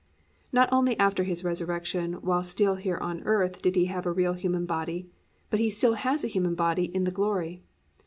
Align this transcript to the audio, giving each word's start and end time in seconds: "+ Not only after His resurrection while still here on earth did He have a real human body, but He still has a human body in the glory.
"+ 0.27 0.43
Not 0.51 0.67
only 0.73 0.97
after 0.97 1.25
His 1.25 1.43
resurrection 1.43 2.13
while 2.13 2.43
still 2.43 2.73
here 2.73 2.97
on 2.97 3.21
earth 3.21 3.61
did 3.61 3.75
He 3.75 3.85
have 3.85 4.07
a 4.07 4.11
real 4.11 4.33
human 4.33 4.65
body, 4.65 5.11
but 5.51 5.59
He 5.59 5.69
still 5.69 5.93
has 5.93 6.23
a 6.23 6.27
human 6.33 6.55
body 6.55 6.85
in 6.85 7.03
the 7.03 7.11
glory. 7.11 7.61